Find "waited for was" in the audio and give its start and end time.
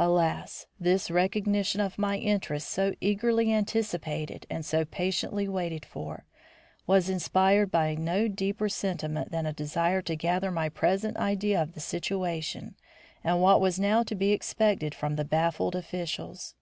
5.46-7.08